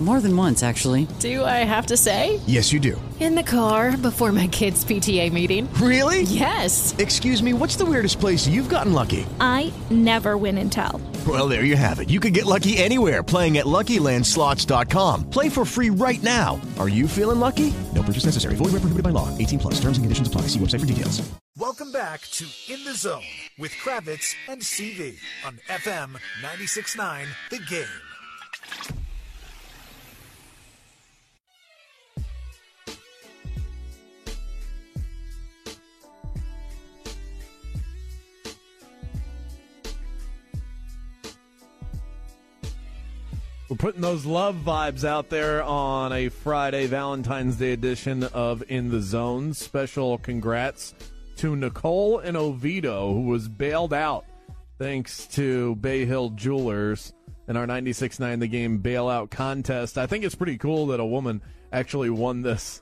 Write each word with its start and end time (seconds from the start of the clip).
More 0.00 0.20
than 0.20 0.36
once, 0.36 0.62
actually. 0.62 1.08
Do 1.18 1.44
I 1.44 1.64
have 1.66 1.86
to 1.86 1.96
say? 1.96 2.38
Yes, 2.46 2.72
you 2.72 2.78
do. 2.78 3.00
In 3.18 3.34
the 3.34 3.42
car 3.42 3.96
before 3.96 4.30
my 4.30 4.46
kids' 4.46 4.84
PTA 4.84 5.32
meeting. 5.32 5.68
Really? 5.74 6.22
Yes. 6.22 6.94
Excuse 6.98 7.42
me, 7.42 7.52
what's 7.52 7.74
the 7.74 7.84
weirdest 7.84 8.20
place 8.20 8.46
you've 8.46 8.68
gotten 8.68 8.92
lucky? 8.92 9.26
I 9.40 9.72
never 9.90 10.36
win 10.36 10.56
and 10.58 10.70
tell. 10.70 11.00
Well, 11.26 11.48
there 11.48 11.64
you 11.64 11.74
have 11.74 11.98
it. 11.98 12.10
You 12.10 12.20
can 12.20 12.32
get 12.32 12.46
lucky 12.46 12.78
anywhere 12.78 13.24
playing 13.24 13.58
at 13.58 13.66
LuckyLandSlots.com. 13.66 15.30
Play 15.30 15.48
for 15.48 15.64
free 15.64 15.90
right 15.90 16.22
now. 16.22 16.60
Are 16.78 16.88
you 16.88 17.08
feeling 17.08 17.40
lucky? 17.40 17.74
No 17.92 18.04
purchase 18.04 18.24
necessary. 18.24 18.54
Void 18.54 18.66
where 18.66 18.80
prohibited 18.82 19.02
by 19.02 19.10
law. 19.10 19.36
18 19.36 19.58
plus. 19.58 19.74
Terms 19.80 19.98
and 19.98 20.04
conditions 20.04 20.28
apply. 20.28 20.42
See 20.42 20.60
website 20.60 20.80
for 20.80 20.86
details. 20.86 21.28
Welcome 21.58 21.90
back 21.90 22.20
to 22.20 22.44
In 22.72 22.84
the 22.84 22.94
Zone 22.94 23.24
with 23.58 23.72
Kravitz 23.72 24.36
and 24.48 24.60
CV 24.60 25.16
on 25.44 25.58
FM 25.68 26.16
96.9 26.40 27.26
The 27.50 27.58
Game. 27.68 29.04
We're 43.68 43.76
putting 43.76 44.00
those 44.00 44.24
love 44.24 44.56
vibes 44.64 45.04
out 45.04 45.28
there 45.28 45.62
on 45.62 46.10
a 46.10 46.30
Friday, 46.30 46.86
Valentine's 46.86 47.56
Day 47.56 47.74
edition 47.74 48.24
of 48.24 48.64
In 48.68 48.88
the 48.88 49.02
Zone. 49.02 49.52
Special 49.52 50.16
congrats 50.16 50.94
to 51.36 51.54
Nicole 51.54 52.18
and 52.18 52.34
Oviedo, 52.34 53.12
who 53.12 53.26
was 53.26 53.46
bailed 53.46 53.92
out 53.92 54.24
thanks 54.78 55.26
to 55.26 55.76
Bay 55.76 56.06
Hill 56.06 56.30
Jewelers 56.30 57.12
in 57.46 57.58
our 57.58 57.66
96.9 57.66 58.40
The 58.40 58.46
Game 58.46 58.78
bailout 58.78 59.28
contest. 59.28 59.98
I 59.98 60.06
think 60.06 60.24
it's 60.24 60.34
pretty 60.34 60.56
cool 60.56 60.86
that 60.86 60.98
a 61.00 61.04
woman 61.04 61.42
actually 61.70 62.08
won 62.08 62.40
this. 62.40 62.80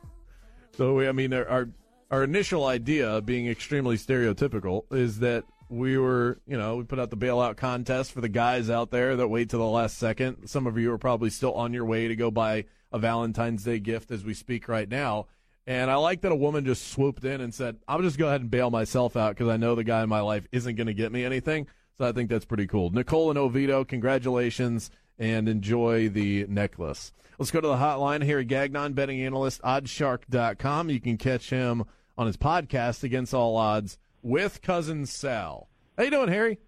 So, 0.77 1.01
I 1.01 1.11
mean, 1.11 1.33
our, 1.33 1.69
our 2.13 2.23
initial 2.23 2.65
idea, 2.65 3.21
being 3.23 3.49
extremely 3.49 3.97
stereotypical, 3.97 4.85
is 4.93 5.19
that 5.19 5.43
we 5.69 5.99
were, 5.99 6.41
you 6.47 6.57
know, 6.57 6.77
we 6.77 6.85
put 6.85 6.99
out 6.99 7.11
the 7.11 7.17
bailout 7.17 7.57
contest 7.57 8.13
for 8.13 8.21
the 8.21 8.29
guys 8.29 8.71
out 8.71 8.91
there 8.91 9.17
that 9.17 9.29
wait 9.29 9.51
to 9.51 9.57
the 9.57 9.65
last 9.65 9.99
second. 9.99 10.47
Some 10.49 10.67
of 10.67 10.79
you 10.79 10.93
are 10.93 10.99
probably 10.99 11.31
still 11.31 11.55
on 11.55 11.73
your 11.73 11.85
way 11.85 12.09
to 12.09 12.17
go 12.17 12.31
buy 12.31 12.65
a 12.93 12.99
Valentine's 12.99 13.65
Day 13.65 13.79
gift 13.79 14.11
as 14.11 14.25
we 14.25 14.35
speak 14.35 14.69
right 14.69 14.89
now. 14.89 15.27
And 15.67 15.91
I 15.91 15.97
like 15.97 16.21
that 16.21 16.31
a 16.31 16.37
woman 16.37 16.65
just 16.65 16.89
swooped 16.93 17.25
in 17.25 17.41
and 17.41 17.53
said, 17.53 17.79
I'll 17.89 18.01
just 18.01 18.19
go 18.19 18.29
ahead 18.29 18.41
and 18.41 18.51
bail 18.51 18.71
myself 18.71 19.17
out 19.17 19.35
because 19.35 19.49
I 19.49 19.57
know 19.57 19.75
the 19.75 19.83
guy 19.83 20.03
in 20.03 20.09
my 20.09 20.21
life 20.21 20.47
isn't 20.53 20.77
going 20.77 20.87
to 20.87 20.95
get 20.95 21.11
me 21.11 21.25
anything. 21.25 21.67
So 21.99 22.05
I 22.07 22.13
think 22.13 22.31
that's 22.31 22.45
pretty 22.45 22.69
cool. 22.69 22.91
Nicole 22.91 23.31
and 23.31 23.39
Oviedo, 23.39 23.85
congratulations 23.85 24.91
and 25.19 25.49
enjoy 25.49 26.09
the 26.09 26.47
necklace. 26.49 27.13
Let's 27.39 27.51
go 27.51 27.61
to 27.61 27.69
the 27.69 27.77
hotline. 27.77 28.25
Harry 28.25 28.45
Gagnon, 28.45 28.93
betting 28.93 29.21
analyst, 29.21 29.61
oddshark.com. 29.63 30.91
You 30.91 31.01
can 31.01 31.17
catch 31.17 31.51
him 31.51 31.85
on 32.17 32.27
his 32.27 32.37
podcast, 32.37 33.03
Against 33.03 33.35
All 33.35 33.57
Odds 33.57 33.99
with 34.27 34.61
cousin 34.61 35.07
Sal. 35.07 35.69
How 35.97 36.03
you 36.03 36.11
doing, 36.11 36.29
Harry? 36.29 36.59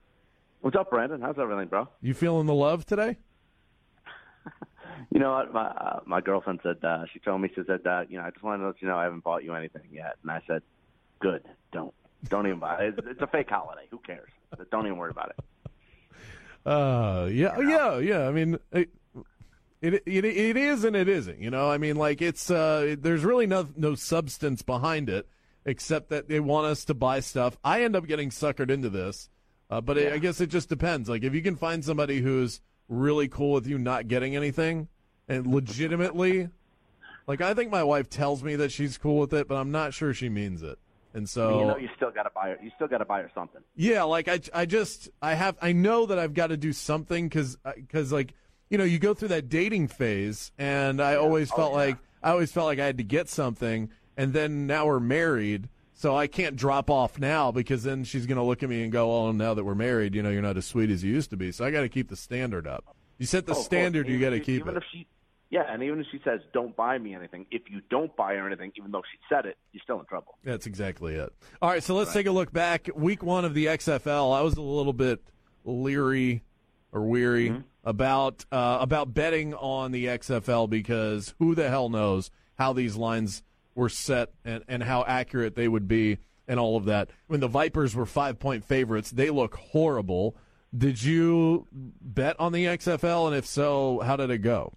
What's 0.61 0.77
up, 0.77 0.91
Brandon? 0.91 1.21
How's 1.21 1.41
everything, 1.41 1.67
bro? 1.67 1.89
You 2.01 2.15
feeling 2.15 2.47
the 2.47 2.55
love 2.55 2.87
today? 2.87 3.17
you 5.11 5.19
know 5.19 5.33
what? 5.33 5.53
My 5.53 5.67
uh, 5.67 6.01
my 6.07 6.21
girlfriend 6.21 6.61
said 6.63 6.77
uh, 6.85 7.05
she 7.13 7.19
told 7.19 7.41
me 7.41 7.51
she 7.53 7.63
said 7.67 7.85
uh, 7.85 8.05
you 8.09 8.17
know 8.17 8.25
I 8.25 8.31
just 8.31 8.45
wanted 8.45 8.63
to 8.63 8.67
let 8.69 8.81
you 8.81 8.87
know 8.87 8.97
I 8.97 9.03
haven't 9.03 9.25
bought 9.25 9.43
you 9.43 9.55
anything 9.55 9.83
yet, 9.91 10.15
and 10.23 10.31
I 10.31 10.41
said, 10.47 10.63
good, 11.19 11.43
don't 11.73 11.93
don't 12.29 12.47
even 12.47 12.61
buy 12.61 12.77
it. 12.77 12.95
It's, 12.97 13.09
it's 13.11 13.23
a 13.23 13.27
fake 13.27 13.51
holiday. 13.51 13.89
Who 13.91 13.99
cares? 13.99 14.31
Don't 14.71 14.87
even 14.87 14.97
worry 14.97 15.11
about 15.11 15.31
it. 15.31 15.45
Uh, 16.67 17.31
yeah, 17.33 17.59
yeah, 17.61 17.97
yeah. 17.99 18.29
I 18.29 18.33
mean, 18.33 18.59
it, 18.73 18.91
it 19.81 20.03
it 20.05 20.25
it 20.25 20.57
is 20.57 20.85
and 20.85 20.95
it 20.95 21.09
isn't. 21.09 21.41
You 21.41 21.51
know, 21.51 21.71
I 21.71 21.79
mean, 21.79 21.97
like 21.97 22.21
it's 22.21 22.51
uh, 22.51 22.97
there's 22.99 23.25
really 23.25 23.47
no 23.47 23.69
no 23.75 23.95
substance 23.95 24.61
behind 24.61 25.09
it 25.09 25.27
except 25.69 26.09
that 26.09 26.29
they 26.29 26.41
want 26.41 26.67
us 26.67 26.85
to 26.87 26.95
buy 26.95 27.21
stuff. 27.21 27.57
I 27.63 27.83
end 27.83 27.95
up 27.95 28.07
getting 28.07 28.31
suckered 28.31 28.71
into 28.71 28.89
this, 28.89 29.29
uh, 29.71 29.81
but 29.81 29.99
it, 29.99 30.13
I 30.13 30.19
guess 30.19 30.41
it 30.41 30.49
just 30.49 30.69
depends. 30.69 31.09
Like 31.09 31.23
if 31.23 31.35
you 31.35 31.43
can 31.43 31.57
find 31.57 31.85
somebody 31.85 32.21
who's 32.21 32.61
really 32.89 33.29
cool 33.29 33.53
with 33.53 33.67
you 33.67 33.79
not 33.79 34.09
getting 34.09 34.35
anything 34.35 34.89
and 35.29 35.47
legitimately, 35.47 36.49
like 37.27 37.43
I 37.43 37.53
think 37.53 37.71
my 37.71 37.85
wife 37.85 38.09
tells 38.09 38.43
me 38.43 38.57
that 38.57 38.73
she's 38.73 38.97
cool 38.97 39.19
with 39.19 39.35
it, 39.35 39.47
but 39.47 39.57
I'm 39.57 39.71
not 39.71 39.93
sure 39.93 40.15
she 40.15 40.31
means 40.31 40.63
it. 40.63 40.79
And 41.13 41.29
so 41.29 41.61
you 41.61 41.67
know 41.67 41.77
you 41.77 41.89
still 41.97 42.11
got 42.11 42.23
to 42.25 42.31
buy 42.31 42.49
her. 42.49 42.59
You 42.63 42.71
still 42.77 42.89
got 42.89 42.99
to 42.99 43.05
buy 43.05 43.21
her 43.21 43.31
something. 43.35 43.61
Yeah, 43.77 44.05
like 44.05 44.29
I 44.29 44.41
I 44.55 44.65
just 44.67 45.11
I 45.21 45.35
have 45.35 45.57
I 45.61 45.73
know 45.73 46.07
that 46.07 46.19
I've 46.19 46.35
got 46.35 46.49
to 46.49 46.57
do 46.57 46.73
something 46.73 47.29
because 47.29 47.57
because 47.75 48.13
like 48.13 48.35
you 48.71 48.79
know 48.79 48.85
you 48.85 48.99
go 48.99 49.15
through 49.15 49.29
that 49.29 49.49
dating 49.49 49.89
phase, 49.89 50.53
and 50.59 51.01
I 51.03 51.13
yeah. 51.13 51.19
always 51.19 51.51
felt 51.51 51.73
oh, 51.73 51.79
yeah. 51.79 51.87
like 51.87 51.99
I 52.23 52.31
always 52.31 52.53
felt 52.53 52.67
like 52.67 52.79
I 52.79 52.87
had 52.87 52.99
to 52.99 53.05
get 53.05 53.29
something 53.29 53.91
and 54.19 54.33
then 54.35 54.67
now 54.67 54.85
we're 54.87 55.01
married. 55.01 55.71
So 55.95 56.15
I 56.15 56.27
can't 56.27 56.55
drop 56.55 56.91
off 56.91 57.19
now 57.19 57.51
because 57.51 57.83
then 57.83 58.05
she's 58.05 58.27
going 58.27 58.37
to 58.37 58.43
look 58.43 58.63
at 58.63 58.69
me 58.69 58.83
and 58.83 58.93
go, 58.93 59.11
"Oh, 59.11 59.33
now 59.33 59.55
that 59.55 59.65
we're 59.65 59.75
married, 59.75 60.15
you 60.15 60.23
know, 60.23 60.29
you're 60.29 60.43
not 60.43 60.57
as 60.57 60.67
sweet 60.67 60.91
as 60.91 61.03
you 61.03 61.13
used 61.13 61.31
to 61.31 61.37
be." 61.37 61.51
So 61.51 61.65
I 61.65 61.71
got 61.71 61.81
to 61.81 61.89
keep 61.89 62.09
the 62.09 62.17
standard 62.17 62.67
up. 62.67 62.85
You 63.17 63.27
set 63.27 63.47
the 63.47 63.55
oh, 63.55 63.63
standard, 63.63 64.09
you 64.09 64.21
got 64.21 64.31
to 64.31 64.41
keep 64.41 64.61
even 64.61 64.75
it. 64.75 64.79
If 64.79 64.85
she, 64.93 65.07
yeah, 65.51 65.65
and 65.69 65.83
even 65.83 66.01
if 66.01 66.07
she 66.13 66.21
says, 66.23 66.41
"Don't 66.53 66.77
buy 66.77 66.99
me 66.99 67.15
anything," 67.15 67.47
if 67.51 67.63
you 67.69 67.81
don't 67.91 68.15
buy 68.17 68.35
her 68.35 68.47
anything, 68.47 68.73
even 68.77 68.93
though 68.93 69.03
she 69.11 69.19
said 69.29 69.47
it, 69.47 69.57
you're 69.73 69.83
still 69.83 69.99
in 69.99 70.07
trouble. 70.07 70.37
That's 70.45 70.67
exactly 70.67 71.15
it. 71.15 71.33
All 71.61 71.71
right, 71.71 71.83
so 71.83 71.97
let's 71.97 72.11
right. 72.11 72.15
take 72.21 72.27
a 72.27 72.33
look 72.33 72.53
back. 72.53 72.89
Week 72.95 73.23
one 73.25 73.45
of 73.45 73.55
the 73.55 73.67
XFL, 73.67 74.37
I 74.37 74.43
was 74.43 74.57
a 74.57 74.63
little 74.63 74.93
bit 74.93 75.21
leery 75.65 76.43
or 76.93 77.03
weary 77.03 77.51
mm-hmm. 77.51 77.61
about 77.83 78.45
uh, 78.53 78.79
about 78.81 79.15
betting 79.15 79.53
on 79.55 79.91
the 79.91 80.07
XFL 80.07 80.71
because 80.71 81.35
who 81.41 81.57
the 81.57 81.69
hell 81.69 81.89
knows 81.89 82.31
how 82.57 82.73
these 82.73 82.95
lines 82.95 83.43
were 83.79 83.89
set 83.89 84.31
and, 84.45 84.65
and 84.69 84.83
how 84.83 85.05
accurate 85.07 85.55
they 85.55 85.69
would 85.69 85.89
be 85.89 86.19
and 86.49 86.59
all 86.59 86.77
of 86.77 86.87
that. 86.87 87.11
When 87.29 87.41
the 87.41 87.49
Vipers 87.49 87.95
were 87.95 88.07
five 88.07 88.39
point 88.39 88.65
favorites, 88.65 89.11
they 89.11 89.31
look 89.31 89.55
horrible. 89.55 90.37
Did 90.77 91.03
you 91.03 91.67
bet 91.73 92.37
on 92.39 92.53
the 92.53 92.65
XFL? 92.67 93.29
And 93.29 93.37
if 93.37 93.47
so, 93.47 94.01
how 94.01 94.17
did 94.17 94.31
it 94.31 94.39
go? 94.39 94.75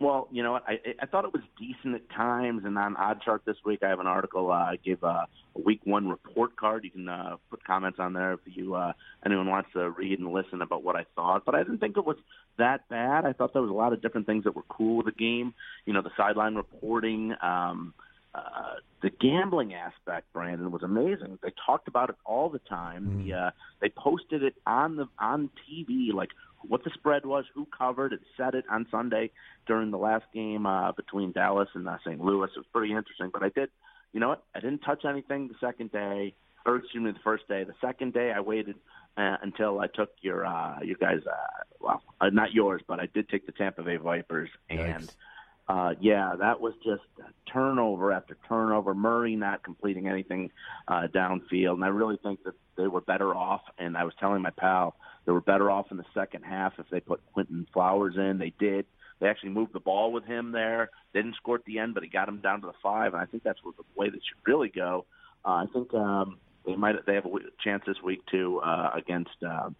Well, 0.00 0.28
you 0.32 0.42
know 0.42 0.52
what? 0.52 0.64
I, 0.66 0.80
I 1.00 1.06
thought 1.06 1.24
it 1.24 1.32
was 1.32 1.42
decent 1.56 1.94
at 1.94 2.10
times, 2.10 2.64
and 2.64 2.76
on 2.76 2.96
OddsShark 2.96 3.44
this 3.46 3.56
week, 3.64 3.82
I 3.82 3.88
have 3.88 4.00
an 4.00 4.08
article. 4.08 4.50
Uh, 4.50 4.56
I 4.56 4.78
gave 4.84 5.02
uh, 5.04 5.24
a 5.54 5.60
week 5.64 5.80
one 5.84 6.08
report 6.08 6.56
card. 6.56 6.84
You 6.84 6.90
can 6.90 7.08
uh, 7.08 7.36
put 7.48 7.64
comments 7.64 8.00
on 8.00 8.12
there 8.12 8.32
if 8.32 8.40
you 8.44 8.74
uh, 8.74 8.92
anyone 9.24 9.48
wants 9.48 9.70
to 9.74 9.90
read 9.90 10.18
and 10.18 10.32
listen 10.32 10.62
about 10.62 10.82
what 10.82 10.96
I 10.96 11.06
thought. 11.14 11.44
But 11.46 11.54
I 11.54 11.62
didn't 11.62 11.78
think 11.78 11.96
it 11.96 12.04
was 12.04 12.16
that 12.58 12.88
bad. 12.88 13.24
I 13.24 13.32
thought 13.32 13.52
there 13.52 13.62
was 13.62 13.70
a 13.70 13.74
lot 13.74 13.92
of 13.92 14.02
different 14.02 14.26
things 14.26 14.44
that 14.44 14.56
were 14.56 14.64
cool 14.68 14.96
with 14.96 15.06
the 15.06 15.12
game. 15.12 15.54
You 15.86 15.92
know, 15.92 16.02
the 16.02 16.10
sideline 16.16 16.56
reporting. 16.56 17.34
Um, 17.40 17.94
uh, 18.34 18.74
the 19.02 19.10
gambling 19.10 19.74
aspect, 19.74 20.32
Brandon, 20.32 20.70
was 20.70 20.82
amazing. 20.82 21.38
They 21.42 21.52
talked 21.64 21.88
about 21.88 22.10
it 22.10 22.16
all 22.24 22.48
the 22.48 22.58
time. 22.58 23.06
Mm. 23.06 23.24
The, 23.24 23.34
uh, 23.34 23.50
they 23.80 23.90
posted 23.90 24.42
it 24.42 24.54
on 24.66 24.96
the 24.96 25.06
on 25.18 25.50
TV, 25.68 26.12
like 26.12 26.30
what 26.66 26.82
the 26.84 26.90
spread 26.94 27.26
was, 27.26 27.44
who 27.54 27.66
covered 27.66 28.12
it, 28.12 28.20
said 28.36 28.54
it 28.54 28.64
on 28.70 28.86
Sunday 28.90 29.30
during 29.66 29.90
the 29.90 29.98
last 29.98 30.24
game 30.32 30.66
uh, 30.66 30.92
between 30.92 31.32
Dallas 31.32 31.68
and 31.74 31.88
uh, 31.88 31.98
St. 32.04 32.20
Louis. 32.20 32.48
It 32.56 32.58
was 32.58 32.66
pretty 32.72 32.92
interesting. 32.92 33.30
But 33.32 33.42
I 33.42 33.50
did, 33.50 33.68
you 34.12 34.20
know 34.20 34.30
what? 34.30 34.42
I 34.54 34.60
didn't 34.60 34.80
touch 34.80 35.04
anything 35.04 35.48
the 35.48 35.54
second 35.60 35.92
day, 35.92 36.34
or 36.66 36.76
excuse 36.76 37.04
me, 37.04 37.10
the 37.12 37.18
first 37.22 37.46
day. 37.46 37.64
The 37.64 37.74
second 37.80 38.14
day, 38.14 38.32
I 38.32 38.40
waited 38.40 38.76
uh, 39.16 39.36
until 39.42 39.80
I 39.80 39.86
took 39.86 40.10
your 40.22 40.44
uh, 40.44 40.80
you 40.82 40.96
guys, 40.96 41.20
uh, 41.30 41.62
well, 41.78 42.02
uh, 42.20 42.30
not 42.30 42.52
yours, 42.52 42.82
but 42.88 42.98
I 42.98 43.06
did 43.06 43.28
take 43.28 43.46
the 43.46 43.52
Tampa 43.52 43.82
Bay 43.82 43.96
Vipers 43.96 44.50
and. 44.70 45.08
Uh, 45.68 45.94
yeah, 46.00 46.34
that 46.38 46.60
was 46.60 46.74
just 46.84 47.02
turnover 47.50 48.12
after 48.12 48.36
turnover. 48.48 48.94
Murray 48.94 49.36
not 49.36 49.62
completing 49.62 50.08
anything 50.08 50.50
uh, 50.88 51.06
downfield, 51.14 51.74
and 51.74 51.84
I 51.84 51.88
really 51.88 52.18
think 52.22 52.44
that 52.44 52.54
they 52.76 52.86
were 52.86 53.00
better 53.00 53.34
off. 53.34 53.62
And 53.78 53.96
I 53.96 54.04
was 54.04 54.12
telling 54.20 54.42
my 54.42 54.50
pal 54.50 54.94
they 55.24 55.32
were 55.32 55.40
better 55.40 55.70
off 55.70 55.86
in 55.90 55.96
the 55.96 56.04
second 56.12 56.42
half 56.42 56.74
if 56.78 56.86
they 56.90 57.00
put 57.00 57.20
Quinton 57.32 57.66
Flowers 57.72 58.16
in. 58.16 58.38
They 58.38 58.52
did. 58.58 58.84
They 59.20 59.28
actually 59.28 59.50
moved 59.50 59.72
the 59.72 59.80
ball 59.80 60.12
with 60.12 60.24
him 60.24 60.52
there. 60.52 60.90
They 61.12 61.22
didn't 61.22 61.36
score 61.36 61.56
at 61.56 61.64
the 61.64 61.78
end, 61.78 61.94
but 61.94 62.02
he 62.02 62.10
got 62.10 62.28
him 62.28 62.40
down 62.40 62.60
to 62.60 62.66
the 62.66 62.74
five, 62.82 63.14
and 63.14 63.22
I 63.22 63.26
think 63.26 63.42
that's 63.42 63.60
the 63.64 63.72
way 63.96 64.10
that 64.10 64.16
should 64.16 64.46
really 64.46 64.68
go. 64.68 65.06
Uh, 65.46 65.64
I 65.64 65.66
think 65.72 65.94
um, 65.94 66.38
they 66.66 66.76
might 66.76 67.06
they 67.06 67.14
have 67.14 67.26
a 67.26 67.30
chance 67.62 67.82
this 67.86 67.96
week 68.02 68.20
too 68.30 68.60
uh, 68.64 68.90
against 68.94 69.36
uh, 69.46 69.70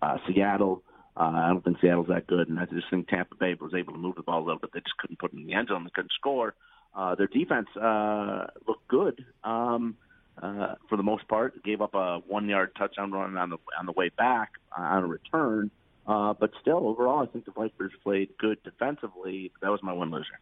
uh, 0.00 0.16
Seattle. 0.26 0.82
Uh, 1.16 1.32
I 1.34 1.48
don't 1.48 1.62
think 1.62 1.78
Seattle's 1.80 2.08
that 2.08 2.26
good, 2.26 2.48
and 2.48 2.58
I 2.58 2.64
just 2.64 2.88
think 2.90 3.08
Tampa 3.08 3.34
Bay 3.34 3.54
was 3.60 3.74
able 3.74 3.92
to 3.92 3.98
move 3.98 4.14
the 4.14 4.22
ball 4.22 4.38
a 4.38 4.44
little 4.44 4.58
bit. 4.58 4.70
They 4.72 4.80
just 4.80 4.96
couldn't 4.96 5.18
put 5.18 5.32
it 5.32 5.36
in 5.36 5.46
the 5.46 5.54
end 5.54 5.68
zone. 5.68 5.84
They 5.84 5.90
couldn't 5.94 6.12
score. 6.12 6.54
Uh, 6.94 7.14
their 7.14 7.26
defense 7.26 7.68
uh, 7.76 8.46
looked 8.66 8.88
good 8.88 9.24
um, 9.44 9.96
uh, 10.42 10.74
for 10.88 10.96
the 10.96 11.02
most 11.02 11.28
part. 11.28 11.62
Gave 11.62 11.82
up 11.82 11.94
a 11.94 12.20
one-yard 12.26 12.72
touchdown 12.76 13.12
run 13.12 13.36
on 13.36 13.50
the 13.50 13.58
on 13.78 13.86
the 13.86 13.92
way 13.92 14.10
back 14.10 14.52
uh, 14.76 14.82
on 14.82 15.04
a 15.04 15.06
return, 15.06 15.70
uh, 16.06 16.32
but 16.32 16.50
still, 16.60 16.86
overall, 16.88 17.22
I 17.22 17.26
think 17.26 17.44
the 17.44 17.52
Vipers 17.52 17.92
played 18.02 18.30
good 18.38 18.62
defensively. 18.62 19.52
That 19.60 19.70
was 19.70 19.82
my 19.82 19.92
win 19.92 20.10
loser. 20.10 20.38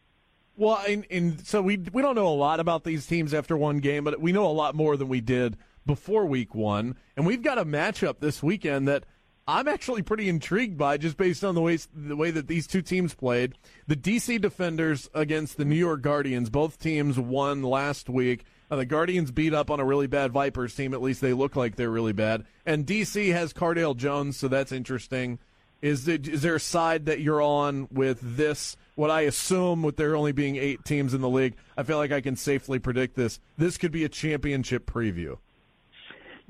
Well, 0.57 0.81
and, 0.87 1.05
and 1.09 1.45
so 1.45 1.61
we 1.61 1.77
we 1.91 2.01
don't 2.01 2.15
know 2.15 2.27
a 2.27 2.29
lot 2.29 2.59
about 2.59 2.83
these 2.83 3.05
teams 3.07 3.33
after 3.33 3.55
one 3.55 3.79
game, 3.79 4.03
but 4.03 4.19
we 4.19 4.31
know 4.31 4.45
a 4.45 4.51
lot 4.51 4.75
more 4.75 4.97
than 4.97 5.07
we 5.07 5.21
did 5.21 5.57
before 5.85 6.25
week 6.25 6.53
one. 6.53 6.95
And 7.15 7.25
we've 7.25 7.41
got 7.41 7.57
a 7.57 7.65
matchup 7.65 8.19
this 8.19 8.43
weekend 8.43 8.87
that 8.87 9.05
I'm 9.47 9.67
actually 9.67 10.01
pretty 10.01 10.29
intrigued 10.29 10.77
by, 10.77 10.97
just 10.97 11.17
based 11.17 11.43
on 11.43 11.55
the 11.55 11.61
way 11.61 11.77
the 11.95 12.15
way 12.15 12.31
that 12.31 12.47
these 12.47 12.67
two 12.67 12.81
teams 12.81 13.13
played. 13.13 13.55
The 13.87 13.95
DC 13.95 14.39
Defenders 14.39 15.09
against 15.13 15.57
the 15.57 15.65
New 15.65 15.75
York 15.75 16.01
Guardians. 16.01 16.49
Both 16.49 16.79
teams 16.79 17.19
won 17.19 17.63
last 17.63 18.09
week. 18.09 18.45
Uh, 18.69 18.77
the 18.77 18.85
Guardians 18.85 19.31
beat 19.31 19.53
up 19.53 19.69
on 19.69 19.79
a 19.79 19.85
really 19.85 20.07
bad 20.07 20.31
Vipers 20.31 20.75
team. 20.75 20.93
At 20.93 21.01
least 21.01 21.19
they 21.19 21.33
look 21.33 21.55
like 21.55 21.75
they're 21.75 21.89
really 21.89 22.13
bad. 22.13 22.45
And 22.65 22.85
DC 22.85 23.33
has 23.33 23.51
Cardale 23.51 23.97
Jones, 23.97 24.37
so 24.37 24.47
that's 24.47 24.71
interesting. 24.71 25.39
Is, 25.81 26.07
it, 26.07 26.27
is 26.27 26.43
there 26.43 26.55
a 26.55 26.59
side 26.59 27.07
that 27.07 27.19
you're 27.19 27.41
on 27.41 27.87
with 27.91 28.19
this? 28.21 28.77
What 28.95 29.09
I 29.09 29.21
assume, 29.21 29.81
with 29.81 29.97
there 29.97 30.15
only 30.15 30.31
being 30.31 30.55
eight 30.55 30.85
teams 30.85 31.13
in 31.13 31.21
the 31.21 31.29
league, 31.29 31.55
I 31.75 31.83
feel 31.83 31.97
like 31.97 32.11
I 32.11 32.21
can 32.21 32.35
safely 32.35 32.77
predict 32.77 33.15
this. 33.15 33.39
This 33.57 33.77
could 33.77 33.91
be 33.91 34.03
a 34.03 34.09
championship 34.09 34.85
preview. 34.85 35.37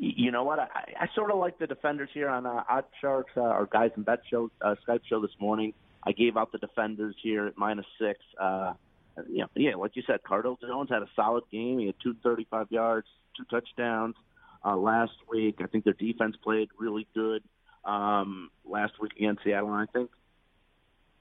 You 0.03 0.31
know 0.31 0.43
what? 0.43 0.57
I, 0.57 0.93
I 0.99 1.07
sort 1.13 1.29
of 1.29 1.37
like 1.37 1.59
the 1.59 1.67
defenders 1.67 2.09
here 2.11 2.27
on 2.27 2.47
uh, 2.47 2.63
Odd 2.67 2.85
Sharks, 2.99 3.33
uh, 3.37 3.41
our 3.41 3.67
guys 3.67 3.91
and 3.95 4.03
bet 4.03 4.21
show 4.27 4.49
uh, 4.59 4.73
Skype 4.83 5.01
show 5.07 5.21
this 5.21 5.35
morning. 5.39 5.75
I 6.03 6.11
gave 6.11 6.37
out 6.37 6.51
the 6.51 6.57
defenders 6.57 7.15
here 7.21 7.45
at 7.45 7.55
minus 7.55 7.85
six. 7.99 8.19
Uh, 8.35 8.73
you 9.29 9.41
know, 9.41 9.47
yeah, 9.55 9.75
like 9.75 9.95
you 9.95 10.01
said, 10.07 10.21
Cardale 10.23 10.59
Jones 10.59 10.89
had 10.89 11.03
a 11.03 11.09
solid 11.15 11.43
game. 11.51 11.77
He 11.77 11.85
had 11.85 11.93
two 12.01 12.15
thirty-five 12.23 12.71
yards, 12.71 13.05
two 13.37 13.43
touchdowns 13.43 14.15
uh, 14.65 14.75
last 14.75 15.13
week. 15.29 15.57
I 15.61 15.67
think 15.67 15.83
their 15.83 15.93
defense 15.93 16.35
played 16.43 16.69
really 16.79 17.05
good 17.13 17.43
um, 17.85 18.49
last 18.65 18.93
week 18.99 19.11
against 19.15 19.43
Seattle. 19.43 19.71
And 19.71 19.87
I 19.87 19.91
think 19.93 20.09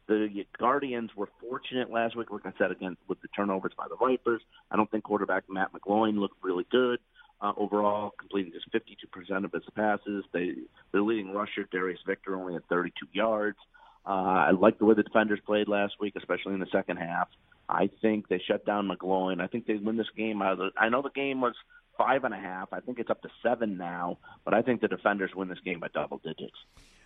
the 0.08 0.46
Guardians 0.58 1.10
were 1.14 1.28
fortunate 1.38 1.90
last 1.90 2.16
week, 2.16 2.30
like 2.30 2.46
I 2.46 2.54
said, 2.56 2.70
again 2.70 2.96
with 3.08 3.20
the 3.20 3.28
turnovers 3.36 3.72
by 3.76 3.88
the 3.90 3.96
Vipers. 3.96 4.40
I 4.70 4.76
don't 4.76 4.90
think 4.90 5.04
quarterback 5.04 5.44
Matt 5.50 5.68
McGloin 5.74 6.18
looked 6.18 6.42
really 6.42 6.64
good 6.70 6.98
uh, 7.40 7.52
overall, 7.56 8.12
completing 8.18 8.52
just 8.52 8.70
52% 8.72 9.44
of 9.44 9.52
his 9.52 9.62
passes. 9.74 10.24
They 10.32 10.54
their 10.92 11.02
leading 11.02 11.32
rusher 11.32 11.66
Darius 11.70 12.00
Victor 12.06 12.36
only 12.36 12.54
had 12.54 12.66
32 12.68 13.06
yards. 13.12 13.58
Uh, 14.06 14.48
I 14.48 14.50
like 14.50 14.78
the 14.78 14.84
way 14.84 14.94
the 14.94 15.02
defenders 15.02 15.40
played 15.44 15.68
last 15.68 15.94
week, 16.00 16.14
especially 16.16 16.54
in 16.54 16.60
the 16.60 16.66
second 16.72 16.96
half. 16.96 17.28
I 17.68 17.90
think 18.02 18.28
they 18.28 18.42
shut 18.46 18.66
down 18.66 18.88
McGloin. 18.88 19.40
I 19.40 19.46
think 19.46 19.66
they 19.66 19.74
win 19.74 19.96
this 19.96 20.08
game. 20.16 20.42
Out 20.42 20.52
of 20.52 20.58
the, 20.58 20.70
I 20.76 20.88
know 20.88 21.02
the 21.02 21.10
game 21.10 21.40
was 21.40 21.54
five 21.96 22.24
and 22.24 22.34
a 22.34 22.38
half. 22.38 22.72
I 22.72 22.80
think 22.80 22.98
it's 22.98 23.10
up 23.10 23.22
to 23.22 23.28
seven 23.42 23.76
now, 23.76 24.18
but 24.44 24.54
I 24.54 24.62
think 24.62 24.80
the 24.80 24.88
defenders 24.88 25.30
win 25.34 25.48
this 25.48 25.60
game 25.64 25.80
by 25.80 25.88
double 25.92 26.18
digits. 26.18 26.56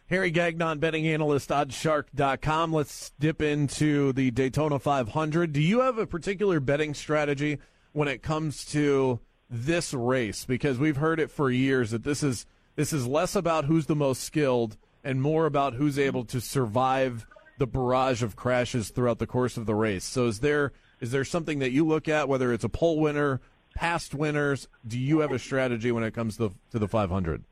Harry 0.09 0.31
Gagnon, 0.31 0.79
betting 0.79 1.07
analyst, 1.07 1.49
oddshark.com. 1.51 2.73
Let's 2.73 3.13
dip 3.19 3.41
into 3.41 4.13
the 4.13 4.31
Daytona 4.31 4.79
500. 4.79 5.53
Do 5.53 5.61
you 5.61 5.81
have 5.81 5.99
a 5.99 6.07
particular 6.07 6.61
betting 6.61 6.95
strategy 6.95 7.59
when 7.93 8.09
it 8.09 8.23
comes 8.23 8.65
to 8.67 9.21
this 9.51 9.95
race? 9.95 10.45
Because 10.45 10.79
we've 10.79 10.97
heard 10.97 11.21
it 11.21 11.31
for 11.31 11.51
years 11.51 11.91
that 11.91 12.05
this 12.05 12.23
is 12.23 12.47
this 12.77 12.93
is 12.93 13.07
less 13.07 13.37
about 13.37 13.67
who's 13.67 13.87
the 13.87 13.95
most 13.95 14.23
skilled 14.23 14.77
and 15.05 15.23
more 15.23 15.47
about 15.47 15.75
who's 15.75 15.99
able 15.99 16.25
to 16.25 16.41
survive 16.41 17.27
the 17.59 17.67
barrage 17.67 18.23
of 18.23 18.35
crashes 18.35 18.91
throughout 18.91 19.19
the 19.19 19.27
course 19.27 19.57
of 19.57 19.67
the 19.67 19.75
race. 19.75 20.05
So 20.05 20.27
is 20.27 20.41
there 20.41 20.73
is 21.01 21.11
there 21.11 21.25
something 21.25 21.59
that 21.59 21.71
you 21.71 21.87
look 21.87 22.09
at, 22.09 22.29
whether 22.29 22.53
it's 22.53 22.65
a 22.65 22.69
pole 22.69 22.99
winner, 23.01 23.41
past 23.75 24.15
winners? 24.15 24.69
Do 24.87 24.99
you 24.99 25.21
have 25.21 25.33
a 25.33 25.39
strategy 25.39 25.93
when 25.93 26.05
it 26.05 26.15
comes 26.15 26.37
to 26.39 26.53
to 26.71 26.79
the 26.79 26.89
500? 26.89 27.45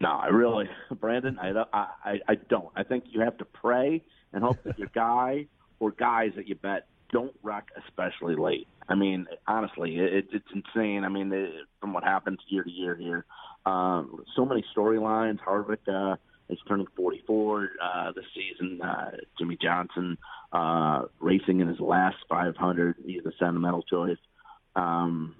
No, 0.00 0.10
I 0.10 0.26
really, 0.26 0.68
Brandon, 1.00 1.38
I, 1.40 1.64
I 1.72 2.20
I 2.28 2.34
don't. 2.48 2.68
I 2.76 2.82
think 2.82 3.04
you 3.08 3.20
have 3.20 3.38
to 3.38 3.44
pray 3.44 4.04
and 4.32 4.44
hope 4.44 4.62
that 4.64 4.78
your 4.78 4.90
guy 4.94 5.46
or 5.80 5.90
guys 5.90 6.32
that 6.36 6.48
you 6.48 6.54
bet 6.54 6.86
don't 7.10 7.34
wreck, 7.42 7.68
especially 7.86 8.36
late. 8.36 8.66
I 8.88 8.94
mean, 8.94 9.26
honestly, 9.46 9.96
it, 9.96 10.28
it's 10.32 10.48
insane. 10.54 11.04
I 11.04 11.08
mean, 11.08 11.32
it, 11.32 11.50
from 11.80 11.92
what 11.92 12.04
happens 12.04 12.38
year 12.48 12.62
to 12.62 12.70
year 12.70 12.94
here, 12.94 13.24
um, 13.64 14.24
so 14.36 14.44
many 14.44 14.64
storylines. 14.76 15.38
Harvick 15.40 15.88
uh, 15.88 16.16
is 16.48 16.58
turning 16.68 16.86
44 16.96 17.70
uh, 17.82 18.12
this 18.12 18.24
season. 18.34 18.80
Uh, 18.80 19.10
Jimmie 19.38 19.58
Johnson 19.60 20.16
uh, 20.52 21.02
racing 21.20 21.60
in 21.60 21.68
his 21.68 21.80
last 21.80 22.16
500. 22.28 22.96
He's 23.04 23.24
a 23.26 23.32
sentimental 23.38 23.82
choice. 23.82 24.18
Um, 24.76 25.34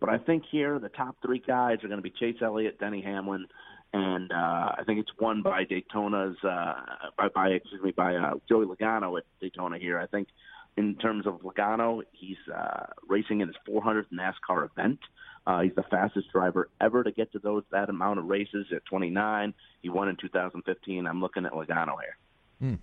but 0.00 0.08
I 0.08 0.18
think 0.18 0.44
here 0.50 0.78
the 0.78 0.88
top 0.88 1.16
three 1.22 1.42
guys 1.44 1.78
are 1.82 1.88
going 1.88 1.98
to 1.98 2.02
be 2.02 2.10
Chase 2.10 2.36
Elliott, 2.42 2.78
Denny 2.78 3.02
Hamlin, 3.02 3.46
and 3.92 4.30
uh, 4.30 4.72
I 4.78 4.82
think 4.84 5.00
it's 5.00 5.10
won 5.18 5.42
by 5.42 5.64
Daytona's 5.64 6.36
uh, 6.44 6.74
by, 7.16 7.28
by 7.34 7.48
excuse 7.48 7.82
me 7.82 7.92
by 7.92 8.14
uh, 8.14 8.34
Joey 8.48 8.66
Logano 8.66 9.16
at 9.18 9.24
Daytona 9.40 9.78
here. 9.78 9.98
I 9.98 10.06
think 10.06 10.28
in 10.76 10.94
terms 10.96 11.26
of 11.26 11.40
Logano, 11.40 12.02
he's 12.12 12.36
uh, 12.54 12.86
racing 13.08 13.40
in 13.40 13.48
his 13.48 13.56
400th 13.68 14.06
NASCAR 14.12 14.68
event. 14.70 14.98
Uh, 15.46 15.60
he's 15.60 15.74
the 15.74 15.84
fastest 15.84 16.30
driver 16.32 16.68
ever 16.80 17.04
to 17.04 17.12
get 17.12 17.30
to 17.32 17.38
those 17.38 17.62
that 17.70 17.88
amount 17.88 18.18
of 18.18 18.26
races 18.26 18.66
at 18.74 18.84
29. 18.86 19.54
He 19.80 19.88
won 19.88 20.08
in 20.08 20.16
2015. 20.16 21.06
I'm 21.06 21.20
looking 21.20 21.46
at 21.46 21.52
Logano 21.52 21.94
here. 22.00 22.16
Hmm. 22.60 22.74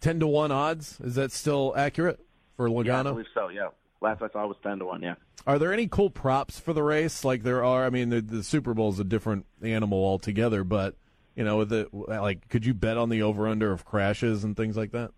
Ten 0.00 0.20
to 0.20 0.26
one 0.28 0.52
odds. 0.52 1.00
Is 1.00 1.16
that 1.16 1.32
still 1.32 1.74
accurate 1.76 2.20
for 2.56 2.68
Logano? 2.68 2.86
Yeah, 2.86 3.00
I 3.00 3.02
believe 3.02 3.26
so. 3.34 3.48
Yeah. 3.48 3.68
Last 4.00 4.22
I 4.22 4.28
saw 4.30 4.46
was 4.46 4.56
ten 4.62 4.78
to 4.78 4.86
one. 4.86 5.02
Yeah. 5.02 5.16
Are 5.44 5.58
there 5.58 5.72
any 5.72 5.88
cool 5.88 6.08
props 6.08 6.60
for 6.60 6.72
the 6.72 6.84
race? 6.84 7.24
Like 7.24 7.42
there 7.42 7.64
are. 7.64 7.84
I 7.84 7.90
mean, 7.90 8.10
the, 8.10 8.20
the 8.20 8.44
Super 8.44 8.74
Bowl 8.74 8.90
is 8.90 9.00
a 9.00 9.04
different 9.04 9.46
animal 9.60 9.98
altogether. 9.98 10.62
But 10.62 10.94
you 11.34 11.42
know, 11.42 11.64
the 11.64 11.88
like, 11.92 12.48
could 12.48 12.64
you 12.64 12.74
bet 12.74 12.96
on 12.96 13.08
the 13.08 13.22
over 13.22 13.48
under 13.48 13.72
of 13.72 13.84
crashes 13.84 14.44
and 14.44 14.56
things 14.56 14.76
like 14.76 14.92
that? 14.92 15.10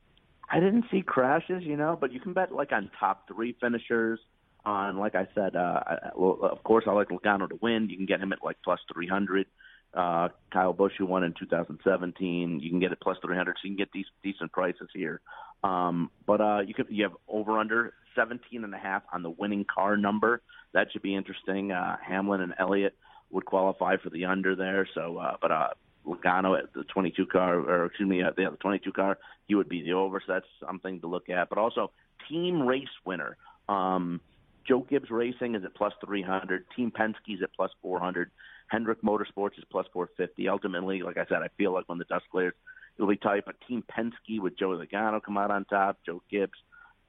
I 0.50 0.60
didn't 0.60 0.86
see 0.90 1.02
crashes, 1.02 1.62
you 1.62 1.76
know, 1.76 1.96
but 2.00 2.12
you 2.12 2.20
can 2.20 2.32
bet 2.32 2.52
like 2.52 2.72
on 2.72 2.90
top 2.98 3.28
three 3.28 3.56
finishers. 3.60 4.18
On 4.64 4.98
like 4.98 5.14
I 5.14 5.26
said, 5.34 5.56
uh, 5.56 5.80
of 6.14 6.62
course 6.64 6.84
I 6.86 6.92
like 6.92 7.08
Logano 7.08 7.48
to 7.48 7.58
win. 7.62 7.88
You 7.88 7.96
can 7.96 8.04
get 8.04 8.20
him 8.20 8.32
at 8.32 8.44
like 8.44 8.56
plus 8.62 8.80
three 8.92 9.06
hundred. 9.06 9.46
Uh, 9.92 10.28
Kyle 10.52 10.72
Busch, 10.72 10.92
who 10.98 11.06
won 11.06 11.24
in 11.24 11.34
2017, 11.36 12.60
you 12.60 12.70
can 12.70 12.78
get 12.78 12.92
it 12.92 13.00
plus 13.02 13.16
300, 13.24 13.56
so 13.56 13.60
you 13.64 13.70
can 13.70 13.76
get 13.76 13.90
these 13.92 14.04
decent 14.22 14.52
prices 14.52 14.88
here. 14.94 15.20
Um, 15.64 16.12
but 16.26 16.40
uh, 16.40 16.60
you 16.60 16.74
could 16.74 16.86
you 16.90 17.02
have 17.02 17.16
over 17.26 17.58
under 17.58 17.92
17 18.14 18.62
and 18.62 18.74
a 18.74 18.78
half 18.78 19.02
on 19.12 19.22
the 19.22 19.30
winning 19.30 19.64
car 19.64 19.96
number. 19.96 20.42
That 20.74 20.92
should 20.92 21.02
be 21.02 21.16
interesting. 21.16 21.72
Uh, 21.72 21.96
Hamlin 22.06 22.40
and 22.40 22.54
Elliott 22.58 22.94
would 23.30 23.44
qualify 23.44 23.96
for 23.96 24.10
the 24.10 24.26
under 24.26 24.54
there. 24.54 24.88
So, 24.94 25.18
uh, 25.18 25.36
but 25.42 25.50
uh, 25.50 25.68
Logano 26.06 26.58
at 26.58 26.72
the 26.72 26.84
22 26.84 27.26
car, 27.26 27.58
or 27.58 27.86
excuse 27.86 28.08
me, 28.08 28.22
uh, 28.22 28.30
the 28.36 28.56
22 28.60 28.92
car, 28.92 29.18
he 29.46 29.54
would 29.54 29.68
be 29.68 29.82
the 29.82 29.92
over. 29.92 30.22
So 30.24 30.32
that's 30.32 30.46
something 30.64 31.00
to 31.00 31.06
look 31.06 31.28
at. 31.28 31.48
But 31.48 31.58
also 31.58 31.92
team 32.28 32.62
race 32.62 32.88
winner. 33.04 33.36
Um, 33.68 34.20
Joe 34.66 34.86
Gibbs 34.88 35.10
Racing 35.10 35.54
is 35.54 35.64
at 35.64 35.74
plus 35.74 35.92
300. 36.04 36.64
Team 36.76 36.90
Penske's 36.90 37.42
at 37.42 37.52
plus 37.54 37.70
400. 37.82 38.30
Hendrick 38.68 39.02
Motorsports 39.02 39.58
is 39.58 39.64
plus 39.70 39.86
450. 39.92 40.48
Ultimately, 40.48 41.02
like 41.02 41.16
I 41.16 41.26
said, 41.26 41.38
I 41.42 41.48
feel 41.56 41.72
like 41.72 41.88
when 41.88 41.98
the 41.98 42.04
dust 42.04 42.24
clears, 42.30 42.54
it'll 42.96 43.08
be 43.08 43.16
tight. 43.16 43.44
But 43.46 43.56
Team 43.66 43.82
Penske 43.90 44.40
with 44.40 44.58
Joe 44.58 44.68
Logano 44.68 45.22
come 45.22 45.38
out 45.38 45.50
on 45.50 45.64
top. 45.64 45.98
Joe 46.06 46.22
Gibbs, 46.30 46.58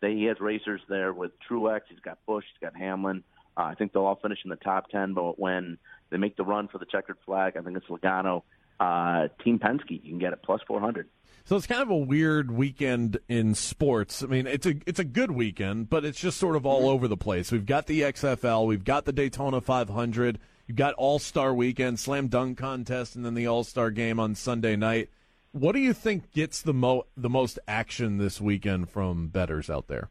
they, 0.01 0.13
he 0.13 0.23
has 0.25 0.39
racers 0.39 0.81
there 0.89 1.13
with 1.13 1.31
Truex. 1.47 1.81
He's 1.89 1.99
got 1.99 2.17
Busch. 2.25 2.45
He's 2.51 2.67
got 2.67 2.75
Hamlin. 2.75 3.23
Uh, 3.55 3.63
I 3.63 3.75
think 3.75 3.93
they'll 3.93 4.05
all 4.05 4.19
finish 4.21 4.39
in 4.43 4.49
the 4.49 4.55
top 4.55 4.89
10. 4.89 5.13
But 5.13 5.37
when 5.37 5.77
they 6.09 6.17
make 6.17 6.37
the 6.37 6.43
run 6.43 6.67
for 6.67 6.77
the 6.77 6.85
checkered 6.85 7.17
flag, 7.25 7.57
I 7.57 7.61
think 7.61 7.77
it's 7.77 7.87
Logano. 7.87 8.43
Uh, 8.81 9.27
Team 9.43 9.59
Penske, 9.59 9.91
you 9.91 9.99
can 9.99 10.17
get 10.17 10.33
it 10.33 10.39
plus 10.43 10.59
400. 10.67 11.07
So 11.45 11.55
it's 11.55 11.67
kind 11.67 11.83
of 11.83 11.91
a 11.91 11.95
weird 11.95 12.49
weekend 12.49 13.19
in 13.29 13.53
sports. 13.53 14.23
I 14.23 14.25
mean, 14.25 14.47
it's 14.47 14.65
a 14.65 14.75
it's 14.87 14.99
a 14.99 15.03
good 15.03 15.31
weekend, 15.31 15.89
but 15.89 16.03
it's 16.03 16.19
just 16.19 16.39
sort 16.39 16.55
of 16.55 16.65
all 16.65 16.81
mm-hmm. 16.81 16.89
over 16.89 17.07
the 17.07 17.17
place. 17.17 17.51
We've 17.51 17.65
got 17.65 17.85
the 17.85 18.01
XFL, 18.01 18.65
we've 18.65 18.83
got 18.83 19.05
the 19.05 19.13
Daytona 19.13 19.61
500, 19.61 20.39
you've 20.67 20.77
got 20.77 20.95
All 20.95 21.19
Star 21.19 21.53
Weekend, 21.53 21.99
Slam 21.99 22.27
Dunk 22.27 22.57
Contest, 22.57 23.15
and 23.15 23.23
then 23.23 23.35
the 23.35 23.47
All 23.47 23.63
Star 23.63 23.91
Game 23.91 24.19
on 24.19 24.33
Sunday 24.33 24.75
night. 24.75 25.09
What 25.51 25.73
do 25.73 25.79
you 25.79 25.93
think 25.93 26.31
gets 26.31 26.63
the 26.63 26.73
mo 26.73 27.05
the 27.15 27.29
most 27.29 27.59
action 27.67 28.17
this 28.17 28.41
weekend 28.41 28.89
from 28.89 29.27
bettors 29.27 29.69
out 29.69 29.87
there? 29.89 30.09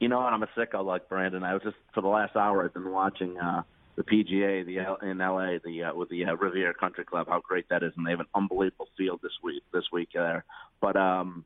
You 0.00 0.08
know, 0.08 0.18
I'm 0.20 0.42
a 0.42 0.48
sicko 0.56 0.84
like 0.84 1.08
Brandon. 1.08 1.44
I 1.44 1.54
was 1.54 1.62
just 1.62 1.76
for 1.94 2.00
the 2.00 2.08
last 2.08 2.34
hour. 2.34 2.64
I've 2.64 2.74
been 2.74 2.90
watching 2.90 3.38
uh, 3.38 3.62
the 3.98 4.04
PGA, 4.04 4.64
the 4.64 4.78
L- 4.78 4.98
in 5.02 5.18
LA, 5.18 5.58
the 5.64 5.82
uh, 5.82 5.94
with 5.94 6.08
the 6.08 6.24
uh, 6.24 6.34
Riviera 6.34 6.72
Country 6.72 7.04
Club. 7.04 7.26
How 7.28 7.40
great 7.40 7.68
that 7.68 7.82
is, 7.82 7.92
and 7.96 8.06
they 8.06 8.12
have 8.12 8.20
an 8.20 8.26
unbelievable 8.32 8.86
field 8.96 9.18
this 9.22 9.32
week. 9.42 9.62
This 9.72 9.84
week 9.92 10.10
there, 10.14 10.44
but 10.80 10.96
um, 10.96 11.44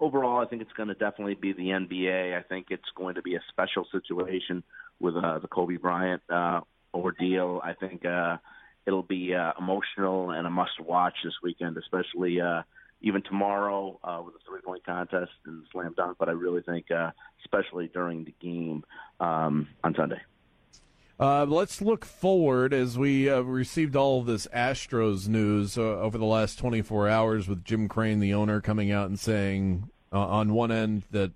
overall, 0.00 0.40
I 0.40 0.46
think 0.46 0.62
it's 0.62 0.72
going 0.72 0.88
to 0.88 0.94
definitely 0.94 1.34
be 1.34 1.52
the 1.52 1.68
NBA. 1.68 2.36
I 2.36 2.42
think 2.42 2.68
it's 2.70 2.88
going 2.96 3.16
to 3.16 3.22
be 3.22 3.34
a 3.34 3.42
special 3.50 3.86
situation 3.92 4.62
with 5.00 5.16
uh, 5.16 5.38
the 5.40 5.48
Kobe 5.48 5.76
Bryant 5.76 6.22
uh, 6.28 6.60
ordeal. 6.94 7.60
I 7.62 7.74
think. 7.74 8.04
Uh, 8.04 8.38
it'll 8.84 9.04
be 9.04 9.32
uh, 9.32 9.52
emotional 9.60 10.30
and 10.30 10.44
a 10.44 10.50
must 10.50 10.80
watch 10.80 11.14
this 11.22 11.34
weekend, 11.40 11.76
especially 11.76 12.40
uh, 12.40 12.62
even 13.00 13.22
tomorrow 13.22 13.96
uh, 14.02 14.20
with 14.24 14.34
the 14.34 14.40
three 14.44 14.60
point 14.60 14.84
contest 14.84 15.30
and 15.46 15.62
slam 15.70 15.94
dunk. 15.96 16.16
But 16.18 16.28
I 16.28 16.32
really 16.32 16.62
think, 16.62 16.90
uh, 16.90 17.12
especially 17.44 17.92
during 17.94 18.24
the 18.24 18.34
game 18.40 18.82
um, 19.20 19.68
on 19.84 19.94
Sunday. 19.94 20.20
Uh, 21.22 21.46
let's 21.48 21.80
look 21.80 22.04
forward 22.04 22.74
as 22.74 22.98
we 22.98 23.30
uh, 23.30 23.38
received 23.42 23.94
all 23.94 24.18
of 24.18 24.26
this 24.26 24.48
Astros 24.48 25.28
news 25.28 25.78
uh, 25.78 25.80
over 25.80 26.18
the 26.18 26.24
last 26.24 26.58
24 26.58 27.08
hours 27.08 27.46
with 27.46 27.64
Jim 27.64 27.86
Crane, 27.86 28.18
the 28.18 28.34
owner, 28.34 28.60
coming 28.60 28.90
out 28.90 29.08
and 29.08 29.20
saying 29.20 29.88
uh, 30.12 30.18
on 30.18 30.52
one 30.52 30.72
end 30.72 31.04
that 31.12 31.30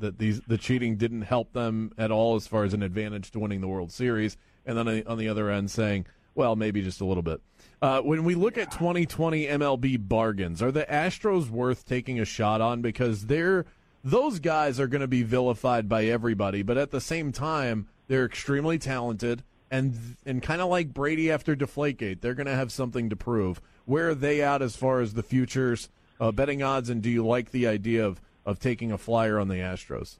that 0.00 0.18
these 0.18 0.40
the 0.48 0.58
cheating 0.58 0.96
didn't 0.96 1.22
help 1.22 1.52
them 1.52 1.92
at 1.96 2.10
all 2.10 2.34
as 2.34 2.48
far 2.48 2.64
as 2.64 2.74
an 2.74 2.82
advantage 2.82 3.30
to 3.30 3.38
winning 3.38 3.60
the 3.60 3.68
World 3.68 3.92
Series, 3.92 4.36
and 4.66 4.76
then 4.76 5.04
on 5.06 5.16
the 5.16 5.28
other 5.28 5.48
end 5.48 5.70
saying, 5.70 6.06
well, 6.34 6.56
maybe 6.56 6.82
just 6.82 7.00
a 7.00 7.04
little 7.04 7.22
bit. 7.22 7.40
Uh, 7.80 8.00
when 8.00 8.24
we 8.24 8.34
look 8.34 8.58
at 8.58 8.72
2020 8.72 9.46
MLB 9.46 10.08
bargains, 10.08 10.60
are 10.60 10.72
the 10.72 10.86
Astros 10.86 11.50
worth 11.50 11.86
taking 11.86 12.18
a 12.18 12.24
shot 12.24 12.60
on 12.60 12.82
because 12.82 13.26
they're 13.26 13.64
those 14.02 14.40
guys 14.40 14.80
are 14.80 14.88
going 14.88 15.02
to 15.02 15.06
be 15.06 15.22
vilified 15.22 15.88
by 15.88 16.06
everybody, 16.06 16.64
but 16.64 16.76
at 16.76 16.90
the 16.90 17.00
same 17.00 17.30
time, 17.30 17.86
they're 18.10 18.24
extremely 18.24 18.76
talented 18.76 19.44
and 19.70 20.16
and 20.26 20.42
kind 20.42 20.60
of 20.60 20.68
like 20.68 20.92
Brady 20.92 21.30
after 21.30 21.54
Deflategate, 21.54 22.20
they're 22.20 22.34
going 22.34 22.48
to 22.48 22.56
have 22.56 22.72
something 22.72 23.08
to 23.08 23.16
prove. 23.16 23.60
Where 23.84 24.08
are 24.08 24.14
they 24.16 24.42
at 24.42 24.62
as 24.62 24.74
far 24.74 25.00
as 25.00 25.14
the 25.14 25.22
futures 25.22 25.88
uh, 26.20 26.32
betting 26.32 26.60
odds, 26.60 26.90
and 26.90 27.00
do 27.00 27.08
you 27.08 27.24
like 27.24 27.52
the 27.52 27.68
idea 27.68 28.04
of 28.04 28.20
of 28.44 28.58
taking 28.58 28.90
a 28.90 28.98
flyer 28.98 29.38
on 29.38 29.46
the 29.46 29.56
Astros? 29.56 30.16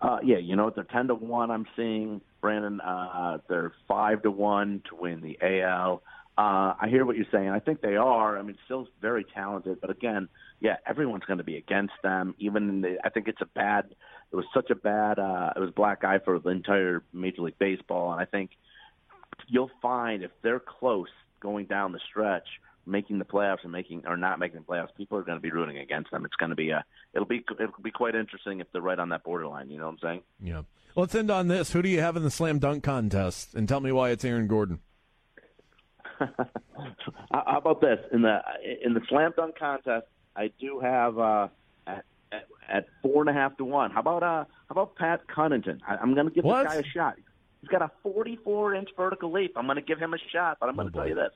Uh, 0.00 0.18
yeah, 0.24 0.38
you 0.38 0.56
know 0.56 0.64
what? 0.64 0.74
they're 0.74 0.82
ten 0.82 1.06
to 1.06 1.14
one. 1.14 1.52
I'm 1.52 1.68
seeing 1.76 2.20
Brandon. 2.40 2.80
Uh, 2.80 3.38
they're 3.48 3.72
five 3.86 4.22
to 4.22 4.32
one 4.32 4.82
to 4.88 4.96
win 4.96 5.20
the 5.20 5.38
AL. 5.40 6.02
Uh, 6.38 6.72
I 6.80 6.88
hear 6.88 7.04
what 7.04 7.16
you're 7.16 7.26
saying. 7.30 7.50
I 7.50 7.58
think 7.58 7.82
they 7.82 7.96
are. 7.96 8.38
I 8.38 8.42
mean, 8.42 8.56
still 8.64 8.88
very 9.02 9.24
talented, 9.24 9.80
but 9.82 9.90
again, 9.90 10.28
yeah, 10.60 10.76
everyone's 10.86 11.24
going 11.24 11.38
to 11.38 11.44
be 11.44 11.56
against 11.56 11.92
them. 12.02 12.34
Even 12.38 12.80
the, 12.80 12.96
I 13.04 13.10
think 13.10 13.28
it's 13.28 13.42
a 13.42 13.46
bad. 13.46 13.94
It 14.32 14.36
was 14.36 14.46
such 14.54 14.70
a 14.70 14.74
bad. 14.74 15.18
Uh, 15.18 15.50
it 15.54 15.58
was 15.58 15.70
black 15.70 16.04
eye 16.04 16.20
for 16.24 16.38
the 16.38 16.48
entire 16.48 17.02
Major 17.12 17.42
League 17.42 17.58
Baseball, 17.58 18.12
and 18.12 18.20
I 18.20 18.24
think 18.24 18.52
you'll 19.48 19.70
find 19.82 20.22
if 20.22 20.30
they're 20.42 20.60
close 20.60 21.10
going 21.40 21.66
down 21.66 21.92
the 21.92 22.00
stretch, 22.08 22.46
making 22.86 23.18
the 23.18 23.24
playoffs 23.26 23.62
and 23.62 23.72
making 23.72 24.04
or 24.06 24.16
not 24.16 24.38
making 24.38 24.60
the 24.60 24.64
playoffs, 24.64 24.94
people 24.96 25.18
are 25.18 25.22
going 25.22 25.36
to 25.36 25.42
be 25.42 25.50
rooting 25.50 25.78
against 25.78 26.10
them. 26.10 26.24
It's 26.24 26.36
going 26.36 26.50
to 26.50 26.56
be 26.56 26.70
a. 26.70 26.82
It'll 27.12 27.28
be 27.28 27.44
it'll 27.60 27.82
be 27.82 27.90
quite 27.90 28.14
interesting 28.14 28.60
if 28.60 28.66
they're 28.72 28.80
right 28.80 28.98
on 28.98 29.10
that 29.10 29.22
borderline. 29.22 29.70
You 29.70 29.78
know 29.78 29.86
what 29.86 29.92
I'm 29.92 29.98
saying? 30.02 30.20
Yeah. 30.42 30.62
Let's 30.94 31.14
end 31.14 31.30
on 31.30 31.48
this. 31.48 31.72
Who 31.72 31.82
do 31.82 31.88
you 31.88 32.00
have 32.00 32.16
in 32.16 32.22
the 32.22 32.30
slam 32.30 32.58
dunk 32.58 32.84
contest? 32.84 33.54
And 33.54 33.68
tell 33.68 33.80
me 33.80 33.92
why 33.92 34.10
it's 34.10 34.24
Aaron 34.24 34.46
Gordon. 34.46 34.80
How 37.32 37.58
about 37.58 37.80
this 37.80 37.98
in 38.12 38.22
the 38.22 38.40
in 38.84 38.94
the 38.94 39.00
slam 39.08 39.32
dunk 39.36 39.58
contest? 39.58 40.06
I 40.36 40.50
do 40.60 40.80
have 40.80 41.18
uh, 41.18 41.48
at, 41.86 42.04
at, 42.32 42.46
at 42.68 42.86
four 43.02 43.22
and 43.22 43.30
a 43.30 43.32
half 43.32 43.56
to 43.58 43.64
one. 43.64 43.90
How 43.90 44.00
about 44.00 44.22
uh, 44.22 44.44
how 44.68 44.70
about 44.70 44.96
Pat 44.96 45.26
Connaughton? 45.26 45.80
I, 45.86 45.96
I'm 45.96 46.14
going 46.14 46.28
to 46.28 46.32
give 46.32 46.44
what? 46.44 46.64
this 46.64 46.72
guy 46.72 46.78
a 46.80 46.84
shot. 46.84 47.16
He's 47.60 47.68
got 47.68 47.82
a 47.82 47.90
44 48.02 48.74
inch 48.74 48.88
vertical 48.96 49.32
leap. 49.32 49.52
I'm 49.56 49.66
going 49.66 49.76
to 49.76 49.82
give 49.82 49.98
him 49.98 50.14
a 50.14 50.18
shot, 50.32 50.58
but 50.60 50.68
I'm 50.68 50.76
going 50.76 50.90
to 50.90 50.98
oh, 50.98 51.00
tell 51.00 51.08
you 51.08 51.14
this: 51.14 51.32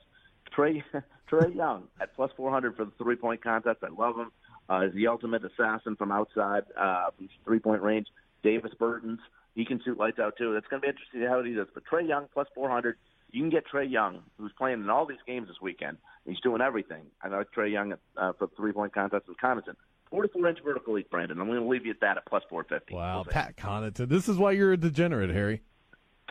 Trae 0.55 0.83
Trae 1.31 1.55
Young 1.55 1.83
at 2.01 2.15
plus 2.15 2.31
400 2.35 2.75
for 2.75 2.85
the 2.85 2.91
three 2.97 3.15
point 3.15 3.43
contest. 3.43 3.79
I 3.83 3.89
love 3.89 4.17
him. 4.17 4.31
Uh, 4.69 4.81
he's 4.81 4.93
the 4.93 5.07
ultimate 5.07 5.43
assassin 5.45 5.95
from 5.95 6.11
outside, 6.11 6.63
uh, 6.77 7.11
from 7.15 7.29
three 7.45 7.59
point 7.59 7.81
range. 7.81 8.07
Davis 8.43 8.71
Bertans 8.79 9.19
he 9.57 9.65
can 9.65 9.81
shoot 9.83 9.97
lights 9.97 10.19
out 10.19 10.37
too. 10.37 10.55
It's 10.55 10.67
going 10.67 10.81
to 10.81 10.85
be 10.85 10.89
interesting 10.89 11.19
to 11.19 11.25
see 11.25 11.29
how 11.29 11.41
he 11.41 11.53
does. 11.53 11.67
But 11.73 11.83
Trae 11.91 12.07
Young 12.07 12.27
plus 12.31 12.47
400 12.53 12.95
you 13.31 13.41
can 13.41 13.49
get 13.49 13.65
Trae 13.67 13.89
Young, 13.89 14.19
who's 14.37 14.51
playing 14.57 14.81
in 14.81 14.89
all 14.89 15.05
these 15.05 15.17
games 15.25 15.47
this 15.47 15.57
weekend. 15.61 15.97
He's 16.25 16.39
doing 16.39 16.61
everything. 16.61 17.03
I 17.21 17.29
know 17.29 17.43
Trae 17.55 17.71
Young 17.71 17.93
uh, 18.15 18.33
for 18.33 18.47
the 18.47 18.55
three 18.55 18.71
point 18.71 18.93
contest 18.93 19.27
with 19.27 19.37
Connaughton. 19.37 19.75
44 20.09 20.47
inch 20.47 20.59
vertical 20.63 20.93
leap, 20.93 21.09
Brandon. 21.09 21.39
I'm 21.39 21.47
going 21.47 21.59
to 21.59 21.67
leave 21.67 21.85
you 21.85 21.91
at 21.91 21.99
that 22.01 22.17
at 22.17 22.25
plus 22.25 22.43
450. 22.49 22.95
Wow, 22.95 23.17
we'll 23.17 23.25
Pat 23.25 23.57
Connaughton. 23.57 24.07
This 24.07 24.29
is 24.29 24.37
why 24.37 24.51
you're 24.51 24.73
a 24.73 24.77
degenerate, 24.77 25.29
Harry. 25.29 25.61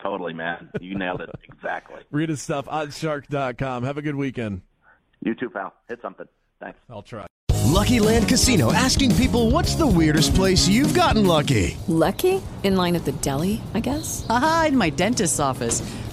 Totally, 0.01 0.33
man. 0.33 0.69
You 0.79 0.97
nailed 0.97 1.21
it. 1.21 1.29
exactly. 1.43 2.01
Read 2.11 2.29
his 2.29 2.41
stuff, 2.41 2.65
oddshark.com. 2.65 3.83
Have 3.83 3.97
a 3.97 4.01
good 4.01 4.15
weekend. 4.15 4.61
You 5.21 5.35
too, 5.35 5.49
pal. 5.49 5.73
Hit 5.89 5.99
something. 6.01 6.27
Thanks. 6.59 6.79
I'll 6.89 7.01
try. 7.01 7.25
Lucky 7.65 7.99
Land 7.99 8.27
Casino 8.27 8.71
asking 8.71 9.15
people 9.15 9.51
what's 9.51 9.75
the 9.75 9.85
weirdest 9.85 10.33
place 10.33 10.67
you've 10.67 10.93
gotten 10.93 11.25
lucky? 11.27 11.77
Lucky? 11.87 12.41
In 12.63 12.75
line 12.75 12.95
at 12.95 13.05
the 13.05 13.11
deli, 13.11 13.61
I 13.73 13.81
guess? 13.81 14.25
Aha, 14.29 14.65
in 14.69 14.77
my 14.77 14.89
dentist's 14.89 15.39
office. 15.39 15.81